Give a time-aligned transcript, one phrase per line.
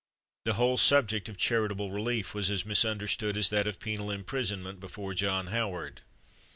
[0.45, 5.13] The whole subject of charitable relief was as misunderstood as that of penal imprisonment before
[5.13, 6.01] John Howard.